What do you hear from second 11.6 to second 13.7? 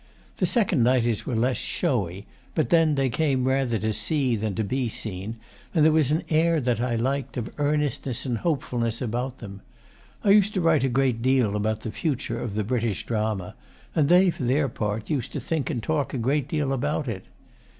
the future of the British drama,